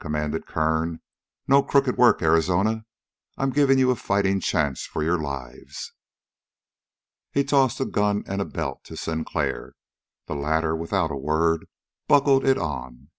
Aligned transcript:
commanded 0.00 0.44
Kern. 0.44 0.98
"No 1.46 1.62
crooked 1.62 1.96
work, 1.96 2.20
Arizona. 2.20 2.84
I'm 3.38 3.50
giving 3.50 3.78
you 3.78 3.92
a 3.92 3.94
fighting 3.94 4.40
chance 4.40 4.82
for 4.84 5.04
your 5.04 5.18
lives." 5.18 5.92
Here 7.30 7.42
he 7.44 7.46
tossed 7.46 7.78
a 7.80 7.84
gun 7.84 8.24
and 8.26 8.52
belt 8.52 8.82
to 8.86 8.96
Sinclair. 8.96 9.74
The 10.26 10.34
latter 10.34 10.74
without 10.74 11.12
a 11.12 11.16
word 11.16 11.66
buckled 12.08 12.44
it 12.44 12.58
on. 12.58 13.12